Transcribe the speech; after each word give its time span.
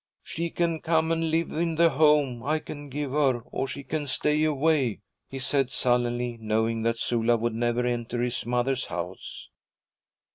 'She 0.23 0.49
can 0.49 0.79
come 0.81 1.11
and 1.11 1.29
live 1.29 1.51
in 1.51 1.75
the 1.75 1.91
home 1.91 2.41
I 2.41 2.57
can 2.57 2.89
give 2.89 3.11
her 3.11 3.41
or 3.41 3.67
she 3.67 3.83
can 3.83 4.07
stay 4.07 4.43
away,' 4.43 5.01
he 5.29 5.37
said 5.37 5.69
sullenly, 5.69 6.39
knowing 6.41 6.81
that 6.81 6.97
Sula 6.97 7.37
would 7.37 7.53
never 7.53 7.85
enter 7.85 8.19
his 8.19 8.43
mother's 8.43 8.87
house. 8.87 9.51